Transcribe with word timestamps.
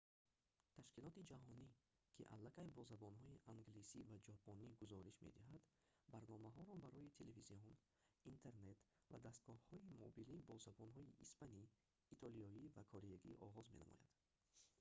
ташкилоти 0.77 1.27
ҷаҳонӣ 1.31 1.67
ки 2.15 2.23
аллакай 2.35 2.67
бо 2.75 2.81
забонҳои 2.91 3.41
англисӣ 3.53 3.99
ва 4.11 4.17
ҷопонӣ 4.27 4.67
гузориш 4.81 5.17
медиҳад 5.27 5.63
барномаҳоро 6.13 6.73
барои 6.85 7.15
телевизион 7.19 7.73
интернет 8.31 8.77
ва 9.11 9.17
дастгоҳҳои 9.27 9.89
мобилӣ 10.03 10.37
бо 10.47 10.55
забонҳои 10.65 11.15
испанӣ 11.25 11.63
итолиёӣ 12.13 12.63
ва 12.75 12.83
кореягӣ 12.91 13.33
оғоз 13.47 13.67
менамояд 13.75 14.15